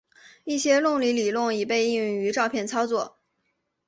[0.45, 3.19] 一些伦理理论已被应用于照片操作。